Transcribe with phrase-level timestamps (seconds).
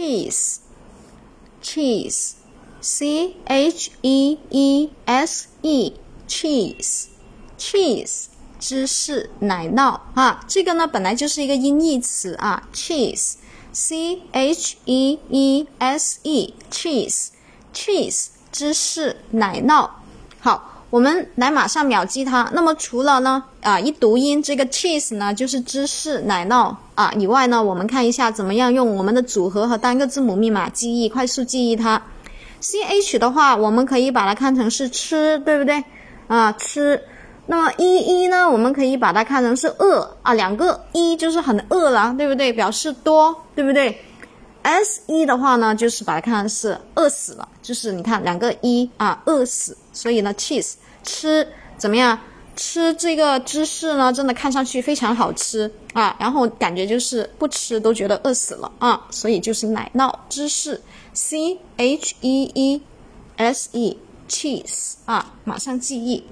[0.00, 0.58] cheese
[1.60, 2.32] cheese
[2.80, 5.92] c h e e s e
[6.28, 7.06] cheese
[7.58, 8.26] cheese
[8.60, 13.34] 芝士奶酪啊，这个呢本来就是一个音译词啊，cheese
[13.72, 17.28] c h e e s e cheese
[17.74, 19.88] cheese 芝士奶酪。
[20.40, 22.50] 好，我们来马上秒记它。
[22.54, 32.00] 那么除了呢，啊，一读音这个 cheese 呢，就是芝士、奶酪啊以外呢，我们看一下怎么样用我们的组合和单个字母密码记忆，快速记忆它。
[32.60, 35.82] ch 的话，我们可以把它看成是吃，对不对？
[36.26, 37.02] 啊，吃。
[37.46, 42.52] 那么一一呢，我们可以把它看成是饿啊，两个一就是很饿了，对不对？
[42.52, 43.98] 表示多，对不对？
[44.68, 51.46] s 一的话呢，就是把它看成是饿死了，就是你看两个一啊，饿死，所以呢，cheese 吃
[51.78, 52.18] 怎么样？
[52.54, 60.80] 吃这个芝士呢，真的看上去非常好吃啊，然后感觉就是不吃都觉得饿死了啊，所以就是奶酪芝士
[61.14, 61.56] ，cheese
[64.28, 66.24] cheese 啊，马上记忆。